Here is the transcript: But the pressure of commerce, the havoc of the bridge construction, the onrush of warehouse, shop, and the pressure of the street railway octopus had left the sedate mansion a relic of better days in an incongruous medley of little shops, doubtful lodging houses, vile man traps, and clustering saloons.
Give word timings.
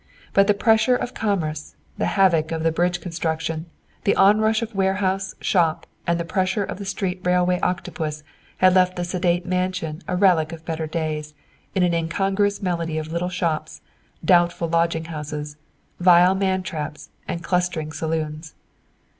But 0.33 0.47
the 0.47 0.55
pressure 0.55 0.95
of 0.95 1.13
commerce, 1.13 1.75
the 1.95 2.07
havoc 2.17 2.51
of 2.51 2.63
the 2.63 2.71
bridge 2.71 3.01
construction, 3.01 3.67
the 4.03 4.15
onrush 4.15 4.63
of 4.63 4.73
warehouse, 4.73 5.35
shop, 5.41 5.85
and 6.07 6.19
the 6.19 6.25
pressure 6.25 6.63
of 6.63 6.79
the 6.79 6.85
street 6.85 7.21
railway 7.23 7.59
octopus 7.59 8.23
had 8.57 8.73
left 8.73 8.95
the 8.95 9.03
sedate 9.03 9.45
mansion 9.45 10.01
a 10.07 10.15
relic 10.15 10.51
of 10.53 10.65
better 10.65 10.87
days 10.87 11.35
in 11.75 11.83
an 11.83 11.93
incongruous 11.93 12.63
medley 12.63 12.97
of 12.97 13.11
little 13.11 13.29
shops, 13.29 13.81
doubtful 14.25 14.67
lodging 14.67 15.05
houses, 15.05 15.57
vile 15.99 16.33
man 16.33 16.63
traps, 16.63 17.11
and 17.27 17.43
clustering 17.43 17.91
saloons. 17.91 18.55